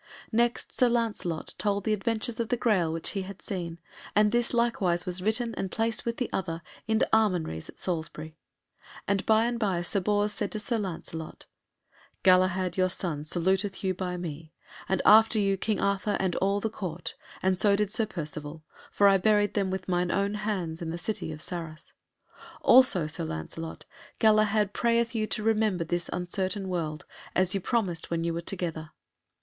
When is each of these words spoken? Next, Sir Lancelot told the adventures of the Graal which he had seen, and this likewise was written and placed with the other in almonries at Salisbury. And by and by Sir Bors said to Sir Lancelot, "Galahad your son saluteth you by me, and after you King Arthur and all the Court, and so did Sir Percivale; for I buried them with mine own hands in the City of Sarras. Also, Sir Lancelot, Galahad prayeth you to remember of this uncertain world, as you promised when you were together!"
Next, 0.31 0.71
Sir 0.73 0.89
Lancelot 0.89 1.53
told 1.59 1.83
the 1.83 1.93
adventures 1.93 2.39
of 2.39 2.49
the 2.49 2.57
Graal 2.57 2.91
which 2.91 3.11
he 3.11 3.21
had 3.21 3.39
seen, 3.39 3.77
and 4.15 4.31
this 4.31 4.51
likewise 4.51 5.05
was 5.05 5.21
written 5.21 5.53
and 5.53 5.69
placed 5.69 6.05
with 6.05 6.17
the 6.17 6.27
other 6.33 6.63
in 6.87 7.01
almonries 7.13 7.69
at 7.69 7.77
Salisbury. 7.77 8.35
And 9.07 9.23
by 9.27 9.45
and 9.45 9.59
by 9.59 9.83
Sir 9.83 9.99
Bors 9.99 10.33
said 10.33 10.51
to 10.53 10.59
Sir 10.59 10.79
Lancelot, 10.79 11.45
"Galahad 12.23 12.77
your 12.77 12.89
son 12.89 13.25
saluteth 13.25 13.83
you 13.83 13.93
by 13.93 14.17
me, 14.17 14.51
and 14.89 15.03
after 15.05 15.37
you 15.37 15.55
King 15.55 15.79
Arthur 15.79 16.17
and 16.19 16.35
all 16.37 16.59
the 16.59 16.71
Court, 16.71 17.13
and 17.43 17.55
so 17.55 17.75
did 17.75 17.91
Sir 17.91 18.07
Percivale; 18.07 18.63
for 18.89 19.07
I 19.07 19.19
buried 19.19 19.53
them 19.53 19.69
with 19.69 19.87
mine 19.87 20.09
own 20.09 20.33
hands 20.33 20.81
in 20.81 20.89
the 20.89 20.97
City 20.97 21.31
of 21.31 21.43
Sarras. 21.43 21.93
Also, 22.61 23.05
Sir 23.05 23.23
Lancelot, 23.25 23.85
Galahad 24.17 24.73
prayeth 24.73 25.13
you 25.13 25.27
to 25.27 25.43
remember 25.43 25.83
of 25.83 25.89
this 25.89 26.09
uncertain 26.11 26.69
world, 26.69 27.05
as 27.35 27.53
you 27.53 27.61
promised 27.61 28.09
when 28.09 28.23
you 28.23 28.33
were 28.33 28.41
together!" 28.41 28.89